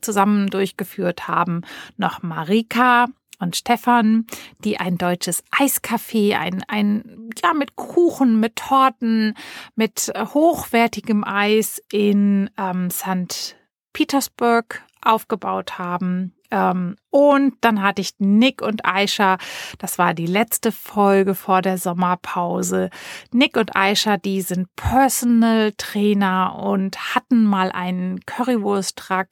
zusammen 0.00 0.48
durchgeführt 0.50 1.26
haben, 1.26 1.62
noch 1.96 2.22
Marika 2.22 3.06
und 3.44 3.54
Stefan, 3.54 4.26
die 4.64 4.80
ein 4.80 4.98
deutsches 4.98 5.44
Eiscafé, 5.52 6.36
ein, 6.36 6.64
ein, 6.66 7.30
ja, 7.42 7.54
mit 7.54 7.76
Kuchen, 7.76 8.40
mit 8.40 8.56
Torten, 8.56 9.34
mit 9.76 10.12
hochwertigem 10.16 11.22
Eis 11.24 11.80
in 11.92 12.50
ähm, 12.58 12.90
St. 12.90 13.56
Petersburg 13.92 14.82
aufgebaut 15.00 15.78
haben. 15.78 16.33
Ähm, 16.50 16.96
und 17.10 17.54
dann 17.60 17.82
hatte 17.82 18.00
ich 18.00 18.14
Nick 18.18 18.60
und 18.62 18.84
Aisha. 18.84 19.38
Das 19.78 19.98
war 19.98 20.14
die 20.14 20.26
letzte 20.26 20.72
Folge 20.72 21.34
vor 21.34 21.62
der 21.62 21.78
Sommerpause. 21.78 22.90
Nick 23.32 23.56
und 23.56 23.76
Aisha, 23.76 24.16
die 24.16 24.42
sind 24.42 24.68
Personal 24.76 25.72
Trainer 25.76 26.58
und 26.62 27.14
hatten 27.14 27.44
mal 27.44 27.70
einen 27.72 28.20
Currywurst-Truck. 28.26 29.28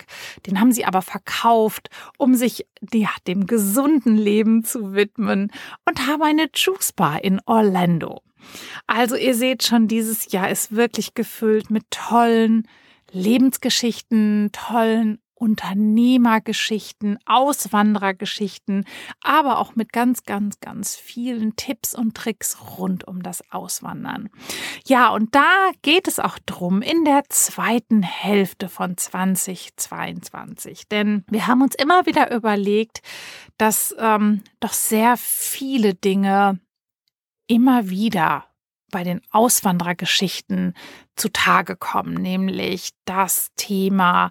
Den 0.47 0.61
haben 0.61 0.73
sie 0.73 0.85
aber 0.85 1.03
verkauft, 1.03 1.91
um 2.19 2.35
sich 2.35 2.67
ja, 2.93 3.11
dem 3.27 3.47
gesunden 3.47 4.17
Leben 4.17 4.65
zu 4.65 4.95
widmen 4.95 5.51
und 5.85 6.07
haben 6.07 6.23
eine 6.23 6.49
Juice 6.55 6.93
Bar 6.93 7.23
in 7.23 7.41
Orlando. 7.47 8.23
Also 8.87 9.17
ihr 9.17 9.35
seht 9.35 9.63
schon, 9.63 9.89
dieses 9.89 10.33
Jahr 10.33 10.51
ist 10.51 10.75
wirklich 10.75 11.15
gefüllt 11.15 11.71
mit 11.71 11.85
tollen 11.91 12.67
Lebensgeschichten, 13.13 14.51
tollen 14.53 15.22
Unternehmergeschichten, 15.43 17.19
Auswanderergeschichten, 17.27 18.85
aber 19.21 19.59
auch 19.59 19.75
mit 19.75 19.93
ganz, 19.93 20.23
ganz, 20.23 20.61
ganz 20.61 20.95
vielen 20.95 21.57
Tipps 21.57 21.97
und 21.97 22.17
Tricks 22.17 22.79
rund 22.79 23.09
um 23.09 23.25
das 23.25 23.43
Auswandern. 23.51 24.31
Ja, 24.87 25.09
und 25.09 25.35
da 25.35 25.73
geht 25.83 26.07
es 26.07 26.21
auch 26.21 26.39
drum 26.47 26.81
in 26.81 27.05
der 27.05 27.25
zweiten 27.29 28.05
Hälfte 28.05 28.69
von 28.69 28.97
2022. 28.97 30.87
Denn 30.87 31.25
wir 31.29 31.49
haben 31.49 31.63
uns 31.63 31.75
immer 31.75 32.07
wieder 32.07 32.33
überlegt, 32.33 33.03
dass 33.59 33.93
ähm, 33.99 34.45
doch 34.61 34.73
sehr 34.73 35.17
viele 35.17 35.95
Dinge 35.95 36.61
immer 37.49 37.91
wieder 37.91 38.45
bei 38.93 39.03
den 39.03 39.21
Auswanderergeschichten 39.33 40.75
zutage 41.17 41.75
kommen, 41.75 42.15
nämlich 42.15 42.91
das 43.07 43.49
Thema 43.57 44.31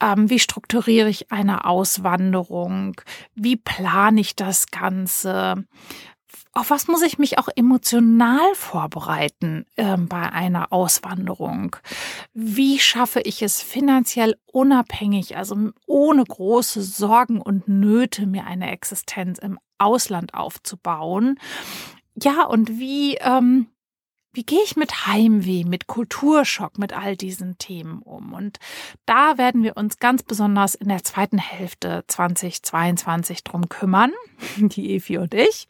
ähm, 0.00 0.30
wie 0.30 0.38
strukturiere 0.38 1.08
ich 1.08 1.30
eine 1.32 1.64
Auswanderung? 1.64 3.00
Wie 3.34 3.56
plane 3.56 4.20
ich 4.20 4.36
das 4.36 4.68
Ganze? 4.68 5.64
Auf 6.52 6.70
was 6.70 6.88
muss 6.88 7.02
ich 7.02 7.18
mich 7.18 7.38
auch 7.38 7.48
emotional 7.54 8.54
vorbereiten 8.54 9.64
äh, 9.76 9.96
bei 9.96 10.32
einer 10.32 10.72
Auswanderung? 10.72 11.76
Wie 12.32 12.78
schaffe 12.78 13.20
ich 13.20 13.42
es 13.42 13.62
finanziell 13.62 14.36
unabhängig, 14.46 15.36
also 15.36 15.70
ohne 15.86 16.24
große 16.24 16.82
Sorgen 16.82 17.40
und 17.40 17.68
Nöte, 17.68 18.26
mir 18.26 18.44
eine 18.46 18.70
Existenz 18.70 19.38
im 19.38 19.58
Ausland 19.78 20.34
aufzubauen? 20.34 21.38
Ja, 22.14 22.44
und 22.44 22.78
wie 22.80 23.16
ähm, 23.16 23.68
wie 24.38 24.44
gehe 24.44 24.62
ich 24.62 24.76
mit 24.76 25.08
Heimweh, 25.08 25.64
mit 25.64 25.88
Kulturschock, 25.88 26.78
mit 26.78 26.92
all 26.92 27.16
diesen 27.16 27.58
Themen 27.58 28.02
um? 28.02 28.32
Und 28.32 28.60
da 29.04 29.36
werden 29.36 29.64
wir 29.64 29.76
uns 29.76 29.98
ganz 29.98 30.22
besonders 30.22 30.76
in 30.76 30.86
der 30.86 31.02
zweiten 31.02 31.38
Hälfte 31.38 32.04
2022 32.06 33.42
drum 33.42 33.68
kümmern, 33.68 34.12
die 34.56 34.94
Evi 34.94 35.18
und 35.18 35.34
ich. 35.34 35.66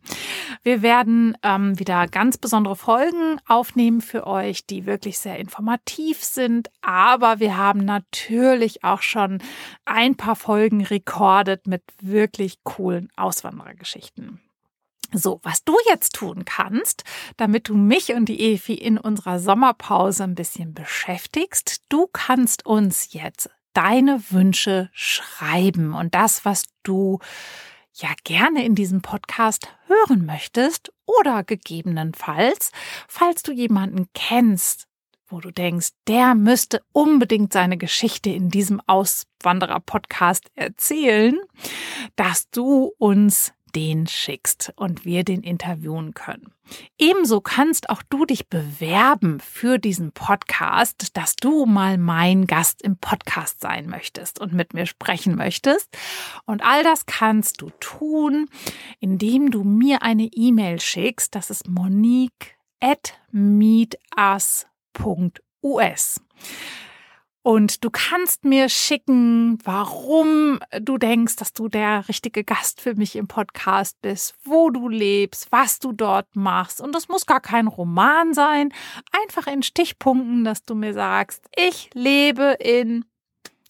Wir 0.64 0.82
werden 0.82 1.34
ähm, 1.42 1.78
wieder 1.78 2.08
ganz 2.08 2.36
besondere 2.36 2.76
Folgen 2.76 3.40
aufnehmen 3.46 4.02
für 4.02 4.26
euch, 4.26 4.66
die 4.66 4.84
wirklich 4.84 5.18
sehr 5.18 5.38
informativ 5.38 6.22
sind. 6.22 6.68
Aber 6.82 7.40
wir 7.40 7.56
haben 7.56 7.86
natürlich 7.86 8.84
auch 8.84 9.00
schon 9.00 9.38
ein 9.86 10.14
paar 10.14 10.36
Folgen 10.36 10.84
rekordet 10.84 11.66
mit 11.66 11.82
wirklich 12.02 12.62
coolen 12.64 13.08
Auswanderergeschichten. 13.16 14.42
So, 15.12 15.40
was 15.42 15.64
du 15.64 15.74
jetzt 15.88 16.14
tun 16.14 16.44
kannst, 16.44 17.04
damit 17.38 17.68
du 17.68 17.74
mich 17.74 18.12
und 18.12 18.26
die 18.26 18.52
Efi 18.52 18.74
in 18.74 18.98
unserer 18.98 19.38
Sommerpause 19.38 20.24
ein 20.24 20.34
bisschen 20.34 20.74
beschäftigst, 20.74 21.82
du 21.88 22.06
kannst 22.12 22.66
uns 22.66 23.12
jetzt 23.12 23.48
deine 23.72 24.22
Wünsche 24.30 24.90
schreiben. 24.92 25.94
Und 25.94 26.14
das, 26.14 26.44
was 26.44 26.64
du 26.82 27.20
ja 27.94 28.10
gerne 28.24 28.64
in 28.64 28.74
diesem 28.74 29.00
Podcast 29.00 29.68
hören 29.86 30.26
möchtest 30.26 30.92
oder 31.06 31.42
gegebenenfalls, 31.42 32.70
falls 33.08 33.42
du 33.42 33.52
jemanden 33.52 34.08
kennst, 34.14 34.88
wo 35.28 35.40
du 35.40 35.50
denkst, 35.50 35.90
der 36.06 36.34
müsste 36.34 36.82
unbedingt 36.92 37.52
seine 37.52 37.76
Geschichte 37.76 38.30
in 38.30 38.48
diesem 38.48 38.80
Auswanderer-Podcast 38.86 40.50
erzählen, 40.54 41.38
dass 42.16 42.50
du 42.50 42.92
uns 42.98 43.52
den 43.74 44.06
schickst 44.06 44.72
und 44.76 45.04
wir 45.04 45.24
den 45.24 45.42
interviewen 45.42 46.14
können. 46.14 46.52
Ebenso 46.98 47.40
kannst 47.40 47.88
auch 47.90 48.02
du 48.10 48.24
dich 48.26 48.48
bewerben 48.48 49.40
für 49.40 49.78
diesen 49.78 50.12
Podcast, 50.12 51.16
dass 51.16 51.36
du 51.36 51.66
mal 51.66 51.98
mein 51.98 52.46
Gast 52.46 52.82
im 52.82 52.96
Podcast 52.96 53.60
sein 53.60 53.88
möchtest 53.88 54.40
und 54.40 54.52
mit 54.52 54.74
mir 54.74 54.86
sprechen 54.86 55.34
möchtest. 55.34 55.88
Und 56.44 56.62
all 56.62 56.82
das 56.82 57.06
kannst 57.06 57.62
du 57.62 57.70
tun, 57.80 58.48
indem 59.00 59.50
du 59.50 59.64
mir 59.64 60.02
eine 60.02 60.24
E-Mail 60.24 60.80
schickst. 60.80 61.34
Das 61.34 61.50
ist 61.50 61.68
monique 61.68 62.58
at 62.80 63.14
meetus.us. 63.30 64.66
Und 67.42 67.84
du 67.84 67.90
kannst 67.90 68.44
mir 68.44 68.68
schicken, 68.68 69.58
warum 69.64 70.58
du 70.80 70.98
denkst, 70.98 71.36
dass 71.36 71.52
du 71.52 71.68
der 71.68 72.08
richtige 72.08 72.44
Gast 72.44 72.80
für 72.80 72.94
mich 72.94 73.16
im 73.16 73.28
Podcast 73.28 74.00
bist, 74.02 74.34
wo 74.44 74.70
du 74.70 74.88
lebst, 74.88 75.50
was 75.50 75.78
du 75.78 75.92
dort 75.92 76.34
machst. 76.34 76.80
Und 76.80 76.94
das 76.94 77.08
muss 77.08 77.26
gar 77.26 77.40
kein 77.40 77.68
Roman 77.68 78.34
sein. 78.34 78.72
Einfach 79.24 79.46
in 79.46 79.62
Stichpunkten, 79.62 80.44
dass 80.44 80.64
du 80.64 80.74
mir 80.74 80.92
sagst, 80.92 81.46
ich 81.56 81.90
lebe 81.94 82.56
in, 82.60 83.04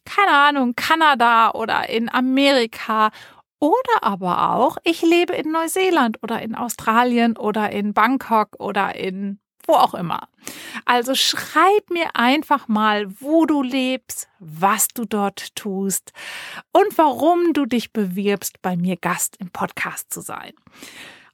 keine 0.04 0.32
Ahnung, 0.32 0.74
Kanada 0.74 1.50
oder 1.52 1.88
in 1.88 2.08
Amerika 2.08 3.10
oder 3.60 4.02
aber 4.02 4.54
auch, 4.54 4.78
ich 4.84 5.02
lebe 5.02 5.34
in 5.34 5.50
Neuseeland 5.50 6.22
oder 6.22 6.40
in 6.42 6.54
Australien 6.54 7.36
oder 7.36 7.70
in 7.70 7.92
Bangkok 7.92 8.56
oder 8.58 8.94
in 8.94 9.40
wo 9.68 9.74
auch 9.74 9.94
immer. 9.94 10.28
Also 10.84 11.14
schreib 11.14 11.90
mir 11.90 12.16
einfach 12.16 12.66
mal, 12.66 13.06
wo 13.20 13.46
du 13.46 13.62
lebst, 13.62 14.28
was 14.38 14.88
du 14.88 15.04
dort 15.04 15.54
tust 15.54 16.12
und 16.72 16.96
warum 16.96 17.52
du 17.52 17.66
dich 17.66 17.92
bewirbst, 17.92 18.60
bei 18.62 18.76
mir 18.76 18.96
Gast 18.96 19.36
im 19.38 19.50
Podcast 19.50 20.12
zu 20.12 20.20
sein. 20.20 20.54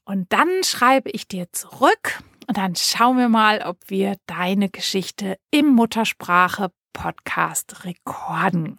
Und 0.05 0.33
dann 0.33 0.65
schreibe 0.65 1.11
ich 1.11 1.29
dir 1.29 1.51
zurück 1.53 2.23
und 2.47 2.59
dann 2.59 2.75
schauen 2.77 3.17
wir 3.17 3.29
mal, 3.29 3.63
ob 3.63 3.79
wir 3.89 4.17
deine 4.27 4.69
Geschichte 4.69 5.39
im 5.51 5.69
Muttersprache 5.69 6.71
Podcast 6.93 7.85
rekorden. 7.85 8.79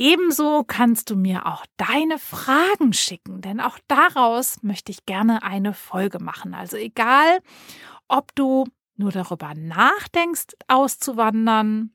Ebenso 0.00 0.62
kannst 0.62 1.10
du 1.10 1.16
mir 1.16 1.46
auch 1.46 1.66
deine 1.76 2.20
Fragen 2.20 2.92
schicken, 2.92 3.40
denn 3.40 3.60
auch 3.60 3.80
daraus 3.88 4.62
möchte 4.62 4.92
ich 4.92 5.06
gerne 5.06 5.42
eine 5.42 5.74
Folge 5.74 6.20
machen. 6.20 6.54
Also 6.54 6.76
egal, 6.76 7.40
ob 8.06 8.32
du 8.36 8.64
nur 8.96 9.10
darüber 9.10 9.54
nachdenkst, 9.56 10.54
auszuwandern 10.68 11.90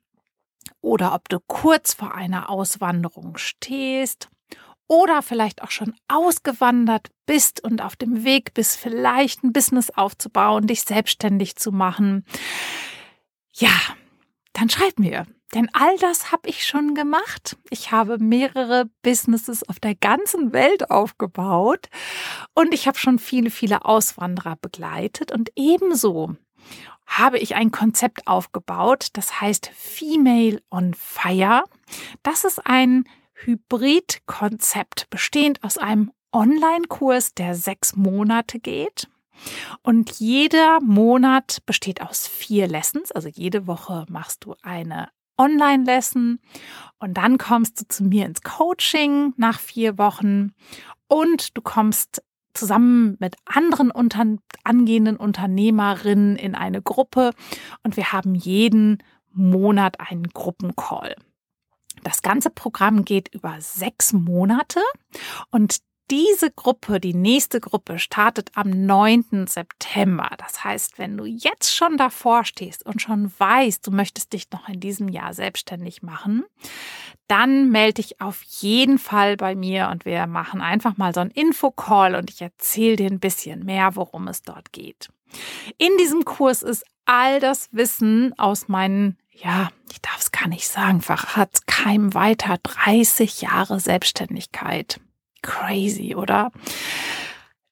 oder 0.82 1.14
ob 1.14 1.30
du 1.30 1.40
kurz 1.40 1.94
vor 1.94 2.14
einer 2.14 2.50
Auswanderung 2.50 3.38
stehst 3.38 4.30
oder 4.88 5.22
vielleicht 5.22 5.64
auch 5.64 5.72
schon 5.72 5.96
ausgewandert 6.10 7.08
bist 7.26 7.64
und 7.64 7.82
auf 7.82 7.96
dem 7.96 8.26
Weg 8.26 8.54
bist, 8.54 8.76
vielleicht 8.76 9.44
ein 9.44 9.54
Business 9.54 9.90
aufzubauen, 9.90 10.68
dich 10.68 10.82
selbstständig 10.82 11.56
zu 11.56 11.72
machen. 11.72 12.26
Ja, 13.54 13.72
dann 14.52 14.70
schreib 14.70 15.00
mir. 15.00 15.26
Denn 15.54 15.70
all 15.74 15.98
das 16.00 16.32
habe 16.32 16.50
ich 16.50 16.66
schon 16.66 16.96
gemacht. 16.96 17.58
Ich 17.70 17.92
habe 17.92 18.18
mehrere 18.18 18.90
Businesses 19.04 19.68
auf 19.70 19.80
der 19.80 19.94
ganzen 19.94 20.52
Welt 20.52 20.90
aufgebaut 20.90 21.90
und 22.56 22.74
ich 22.74 22.88
habe 22.88 22.98
schon 22.98 23.20
viele, 23.20 23.52
viele 23.52 23.86
Auswanderer 23.86 24.56
begleitet 24.56 25.32
und 25.32 25.52
ebenso 25.56 26.36
habe 27.06 27.38
ich 27.38 27.56
ein 27.56 27.70
Konzept 27.72 28.28
aufgebaut, 28.28 29.08
das 29.14 29.42
heißt 29.42 29.70
Female 29.76 30.62
on 30.72 30.96
Fire. 30.96 31.64
Das 32.24 32.44
ist 32.44 32.66
ein 32.66 33.04
Hybridkonzept 33.36 35.10
bestehend 35.10 35.64
aus 35.64 35.78
einem 35.78 36.12
Online-Kurs, 36.32 37.36
der 37.36 37.54
sechs 37.54 37.96
Monate 37.96 38.60
geht. 38.60 39.08
Und 39.84 40.12
jeder 40.20 40.80
Monat 40.82 41.60
besteht 41.66 42.02
aus 42.02 42.28
vier 42.28 42.68
Lessons. 42.68 43.12
Also 43.12 43.28
jede 43.28 43.68
Woche 43.68 44.06
machst 44.10 44.46
du 44.46 44.56
eine 44.62 45.10
Online-Lesson 45.38 46.40
und 47.00 47.16
dann 47.16 47.38
kommst 47.38 47.82
du 47.82 47.88
zu 47.88 48.04
mir 48.06 48.26
ins 48.26 48.42
Coaching 48.42 49.34
nach 49.38 49.60
vier 49.60 49.98
Wochen. 49.98 50.54
Und 51.08 51.58
du 51.58 51.62
kommst 51.62 52.24
zusammen 52.54 53.18
mit 53.20 53.36
anderen 53.46 53.92
unter 53.92 54.26
angehenden 54.64 55.18
Unternehmerinnen 55.18 56.36
in 56.36 56.56
eine 56.56 56.82
Gruppe. 56.82 57.32
Und 57.84 57.98
wir 57.98 58.14
haben 58.14 58.36
jeden 58.36 59.04
Monat 59.32 60.00
einen 60.00 60.30
Gruppencall. 60.30 61.16
Das 62.04 62.22
ganze 62.22 62.50
Programm 62.50 63.06
geht 63.06 63.34
über 63.34 63.56
sechs 63.60 64.14
Monate. 64.14 64.82
Und 65.52 65.80
diese 66.12 66.52
Gruppe, 66.52 67.00
die 67.00 67.14
nächste 67.14 67.60
Gruppe, 67.60 68.00
startet 68.00 68.52
am 68.56 68.70
9. 68.70 69.48
September. 69.48 70.30
Das 70.38 70.64
heißt, 70.64 71.00
wenn 71.00 71.18
du 71.18 71.26
jetzt 71.26 71.76
schon 71.76 71.98
davor 71.98 72.46
stehst 72.46 72.86
und 72.86 73.02
schon 73.02 73.32
weißt, 73.38 73.86
du 73.86 73.92
möchtest 73.92 74.34
dich 74.34 74.52
noch 74.52 74.68
in 74.68 74.80
diesem 74.80 75.08
Jahr 75.08 75.34
selbstständig 75.34 76.04
machen, 76.04 76.44
dann 77.28 77.70
melde 77.70 77.96
dich 77.96 78.22
auf 78.22 78.44
jeden 78.44 79.00
Fall 79.00 79.38
bei 79.38 79.56
mir 79.56 79.90
und 79.90 80.06
wir 80.06 80.28
machen 80.28 80.62
einfach 80.62 80.98
mal 80.98 81.14
so 81.14 81.22
einen 81.22 81.32
Infocall 81.32 82.16
und 82.16 82.30
ich 82.30 82.42
erzähle 82.42 82.98
dir 82.98 83.08
ein 83.08 83.20
bisschen 83.20 83.64
mehr, 83.66 83.96
worum 83.96 84.28
es 84.28 84.42
dort 84.42 84.72
geht. 84.72 85.10
In 85.78 85.98
diesem 86.00 86.26
Kurs 86.26 86.62
ist 86.62 86.86
all 87.06 87.40
das 87.40 87.70
Wissen 87.72 88.38
aus 88.38 88.68
meinen 88.68 89.18
ja, 89.36 89.70
ich 89.92 90.00
darf 90.02 90.20
es 90.20 90.32
gar 90.32 90.48
nicht 90.48 90.68
sagen, 90.68 91.02
verrat 91.02 91.66
keinem 91.66 92.14
weiter 92.14 92.58
30 92.62 93.42
Jahre 93.42 93.80
Selbstständigkeit. 93.80 95.00
Crazy, 95.44 96.16
oder? 96.16 96.52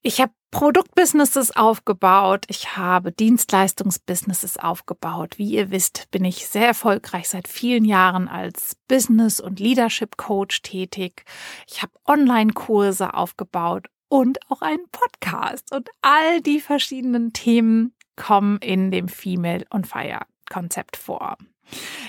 Ich 0.04 0.22
habe 0.22 0.32
Produktbusinesses 0.52 1.56
aufgebaut, 1.56 2.46
ich 2.50 2.76
habe 2.76 3.12
Dienstleistungsbusinesses 3.12 4.58
aufgebaut. 4.58 5.38
Wie 5.38 5.52
ihr 5.52 5.72
wisst, 5.72 6.12
bin 6.12 6.26
ich 6.26 6.48
sehr 6.48 6.68
erfolgreich 6.68 7.30
seit 7.30 7.48
vielen 7.48 7.86
Jahren 7.86 8.28
als 8.28 8.76
Business- 8.88 9.40
und 9.40 9.60
Leadership 9.60 10.18
Coach 10.18 10.62
tätig. 10.62 11.24
Ich 11.68 11.82
habe 11.82 11.94
Online-Kurse 12.06 13.14
aufgebaut 13.14 13.88
und 14.10 14.40
auch 14.52 14.62
einen 14.62 14.90
Podcast. 14.92 15.74
Und 15.74 15.90
all 16.02 16.42
die 16.42 16.60
verschiedenen 16.60 17.32
Themen 17.32 17.96
kommen 18.18 18.58
in 18.58 18.92
dem 18.92 19.08
Female 19.08 19.66
on 19.72 19.86
Fire 19.86 20.26
Konzept 20.52 20.98
vor. 20.98 21.38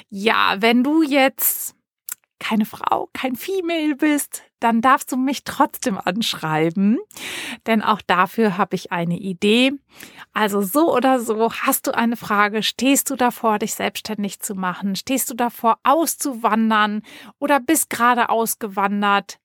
Ja, 0.09 0.57
wenn 0.59 0.83
du 0.83 1.03
jetzt 1.03 1.77
keine 2.43 2.67
Frau, 2.67 3.09
kein 3.13 3.37
Female 3.37 3.95
bist, 3.95 4.43
dann 4.59 4.81
darfst 4.81 5.13
du 5.13 5.17
mich 5.17 5.45
trotzdem 5.45 5.97
anschreiben, 5.97 6.99
denn 7.69 7.83
auch 7.83 8.03
dafür 8.03 8.59
habe 8.59 8.75
ich 8.75 8.91
eine 8.91 9.17
Idee. 9.17 9.73
Also 10.33 10.61
so 10.61 10.93
oder 10.93 11.21
so, 11.21 11.53
hast 11.53 11.87
du 11.87 11.93
eine 11.93 12.17
Frage, 12.17 12.65
stehst 12.65 13.11
du 13.11 13.17
davor, 13.17 13.61
dich 13.61 13.75
selbstständig 13.75 14.41
zu 14.41 14.57
machen, 14.57 14.97
stehst 14.97 15.31
du 15.31 15.35
davor, 15.35 15.79
auszuwandern 15.85 17.03
oder 17.39 17.61
bist 17.61 17.91
gerade 17.91 18.29
ausgewandert, 18.29 19.39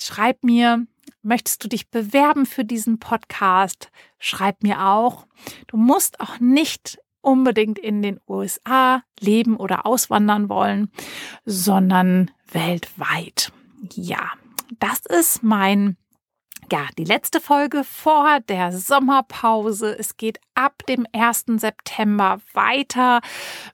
schreib 0.00 0.42
mir, 0.42 0.86
möchtest 1.20 1.62
du 1.64 1.68
dich 1.68 1.90
bewerben 1.90 2.46
für 2.46 2.64
diesen 2.64 2.98
Podcast, 2.98 3.90
schreib 4.18 4.62
mir 4.62 4.86
auch. 4.86 5.26
Du 5.66 5.76
musst 5.76 6.20
auch 6.20 6.40
nicht 6.40 6.98
unbedingt 7.20 7.78
in 7.78 8.02
den 8.02 8.20
USA 8.28 9.02
leben 9.20 9.56
oder 9.56 9.86
auswandern 9.86 10.48
wollen, 10.48 10.90
sondern 11.44 12.30
weltweit. 12.50 13.52
Ja, 13.94 14.32
das 14.78 15.00
ist 15.06 15.42
mein 15.42 15.96
ja, 16.70 16.86
die 16.98 17.04
letzte 17.04 17.40
Folge 17.40 17.82
vor 17.82 18.40
der 18.40 18.72
Sommerpause. 18.72 19.98
Es 19.98 20.16
geht 20.16 20.38
ab 20.54 20.82
dem 20.86 21.06
1. 21.12 21.44
September 21.56 22.40
weiter 22.52 23.20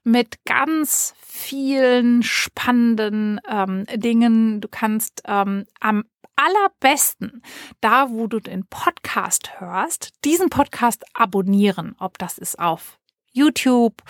mit 0.05 0.45
ganz 0.45 1.15
vielen 1.21 2.23
spannenden 2.23 3.41
ähm, 3.49 3.85
Dingen. 3.95 4.61
Du 4.61 4.69
kannst 4.69 5.23
ähm, 5.27 5.65
am 5.81 6.05
allerbesten, 6.37 7.43
da 7.81 8.11
wo 8.11 8.27
du 8.27 8.41
den 8.41 8.67
Podcast 8.67 9.61
hörst, 9.61 10.13
diesen 10.25 10.51
Podcast 10.51 11.05
abonnieren, 11.15 11.97
ob 11.99 12.19
das 12.19 12.39
ist 12.39 12.59
auf 12.59 12.99
YouTube, 13.35 14.03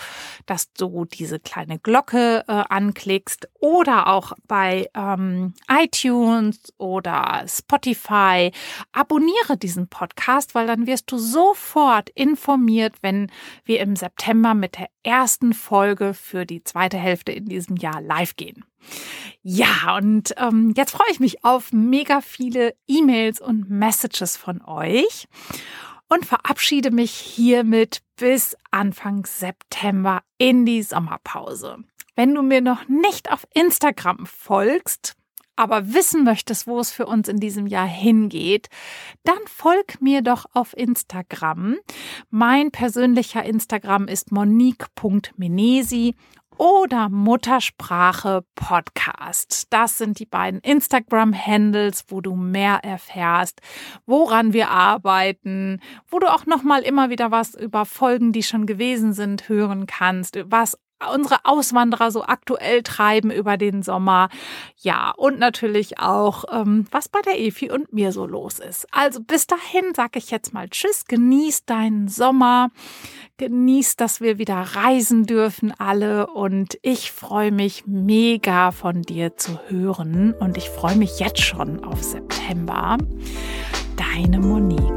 dass 0.45 0.71
du 0.73 1.05
diese 1.05 1.39
kleine 1.39 1.79
Glocke 1.79 2.45
äh, 2.47 2.51
anklickst 2.51 3.49
oder 3.59 4.07
auch 4.07 4.33
bei 4.47 4.89
ähm, 4.93 5.53
iTunes 5.67 6.73
oder 6.77 7.43
Spotify. 7.47 8.51
Abonniere 8.93 9.57
diesen 9.57 9.87
Podcast, 9.87 10.55
weil 10.55 10.67
dann 10.67 10.87
wirst 10.87 11.11
du 11.11 11.17
sofort 11.17 12.09
informiert, 12.11 12.93
wenn 13.01 13.31
wir 13.65 13.81
im 13.81 13.95
September 13.95 14.53
mit 14.53 14.77
der 14.77 14.87
ersten 15.03 15.53
Folge 15.53 16.13
für 16.13 16.45
die 16.45 16.63
zweite 16.63 16.97
Hälfte 16.97 17.31
in 17.31 17.45
diesem 17.45 17.75
Jahr 17.75 18.01
live 18.01 18.35
gehen. 18.35 18.63
Ja, 19.41 19.97
und 19.97 20.35
ähm, 20.37 20.73
jetzt 20.77 20.91
freue 20.91 21.09
ich 21.11 21.19
mich 21.19 21.43
auf 21.43 21.73
mega 21.73 22.21
viele 22.21 22.75
E-Mails 22.87 23.41
und 23.41 23.69
Messages 23.69 24.37
von 24.37 24.61
euch 24.63 25.27
und 26.09 26.25
verabschiede 26.25 26.91
mich 26.91 27.11
hiermit 27.11 28.01
bis 28.15 28.55
Anfang 28.71 29.25
September 29.25 30.21
in 30.37 30.65
die 30.65 30.83
Sommerpause. 30.83 31.77
Wenn 32.15 32.33
du 32.33 32.41
mir 32.41 32.61
noch 32.61 32.87
nicht 32.87 33.31
auf 33.31 33.45
Instagram 33.53 34.25
folgst, 34.25 35.15
aber 35.55 35.93
wissen 35.93 36.23
möchtest, 36.23 36.67
wo 36.67 36.79
es 36.79 36.91
für 36.91 37.05
uns 37.05 37.27
in 37.27 37.37
diesem 37.37 37.67
Jahr 37.67 37.87
hingeht, 37.87 38.67
dann 39.23 39.39
folg 39.45 40.01
mir 40.01 40.21
doch 40.21 40.45
auf 40.53 40.75
Instagram. 40.75 41.77
Mein 42.29 42.71
persönlicher 42.71 43.43
Instagram 43.43 44.07
ist 44.07 44.31
monique.menesi 44.31 46.15
oder 46.57 47.09
Muttersprache 47.09 48.43
Podcast. 48.55 49.67
Das 49.69 49.97
sind 49.97 50.19
die 50.19 50.25
beiden 50.25 50.59
Instagram-Handles, 50.61 52.05
wo 52.09 52.21
du 52.21 52.35
mehr 52.35 52.79
erfährst, 52.83 53.61
woran 54.05 54.53
wir 54.53 54.69
arbeiten, 54.69 55.81
wo 56.09 56.19
du 56.19 56.31
auch 56.31 56.45
noch 56.45 56.63
mal 56.63 56.81
immer 56.81 57.09
wieder 57.09 57.31
was 57.31 57.55
über 57.55 57.85
Folgen, 57.85 58.31
die 58.31 58.43
schon 58.43 58.65
gewesen 58.65 59.13
sind, 59.13 59.49
hören 59.49 59.85
kannst, 59.85 60.37
was 60.45 60.77
unsere 61.13 61.39
Auswanderer 61.43 62.11
so 62.11 62.23
aktuell 62.23 62.83
treiben 62.83 63.31
über 63.31 63.57
den 63.57 63.83
Sommer. 63.83 64.29
Ja, 64.77 65.11
und 65.11 65.39
natürlich 65.39 65.99
auch, 65.99 66.45
ähm, 66.51 66.87
was 66.91 67.09
bei 67.09 67.21
der 67.21 67.39
Efi 67.39 67.71
und 67.71 67.93
mir 67.93 68.11
so 68.11 68.25
los 68.25 68.59
ist. 68.59 68.87
Also 68.91 69.21
bis 69.21 69.47
dahin 69.47 69.93
sage 69.95 70.19
ich 70.19 70.31
jetzt 70.31 70.53
mal 70.53 70.69
Tschüss, 70.69 71.05
genieß 71.05 71.65
deinen 71.65 72.07
Sommer, 72.07 72.69
genieß, 73.37 73.95
dass 73.95 74.21
wir 74.21 74.37
wieder 74.37 74.55
reisen 74.55 75.25
dürfen 75.25 75.73
alle 75.77 76.27
und 76.27 76.77
ich 76.81 77.11
freue 77.11 77.51
mich 77.51 77.85
mega 77.85 78.71
von 78.71 79.01
dir 79.01 79.35
zu 79.37 79.59
hören 79.67 80.33
und 80.33 80.57
ich 80.57 80.69
freue 80.69 80.95
mich 80.95 81.19
jetzt 81.19 81.41
schon 81.41 81.83
auf 81.83 82.03
September. 82.03 82.97
Deine 83.95 84.39
Monique. 84.39 84.94